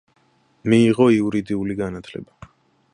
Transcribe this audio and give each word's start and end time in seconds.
მიიღო 0.73 1.07
იურიდიული 1.17 1.79
განათლება. 1.85 2.53